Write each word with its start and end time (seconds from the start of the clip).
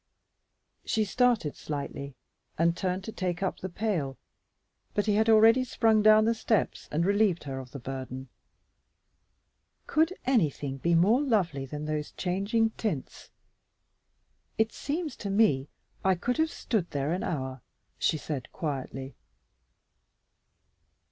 She 0.83 1.05
started 1.05 1.55
slightly 1.55 2.15
and 2.57 2.75
turned 2.75 3.03
to 3.03 3.11
take 3.11 3.43
up 3.43 3.59
the 3.59 3.69
pail; 3.69 4.17
but 4.95 5.05
he 5.05 5.13
had 5.13 5.29
already 5.29 5.63
sprung 5.63 6.01
down 6.01 6.25
the 6.25 6.33
steps 6.33 6.89
and 6.91 7.05
relieved 7.05 7.43
her 7.43 7.59
of 7.59 7.69
the 7.69 7.77
burden. 7.77 8.27
"Could 9.85 10.13
anything 10.25 10.77
be 10.79 10.95
more 10.95 11.21
lovely 11.21 11.67
than 11.67 11.85
those 11.85 12.13
changing 12.13 12.71
tints? 12.71 13.29
It 14.57 14.73
seems 14.73 15.15
to 15.17 15.29
me 15.29 15.69
I 16.03 16.15
could 16.15 16.37
have 16.37 16.49
stood 16.51 16.89
there 16.89 17.11
an 17.11 17.21
hour," 17.21 17.61
she 17.99 18.17
said 18.17 18.51
quietly. 18.51 19.13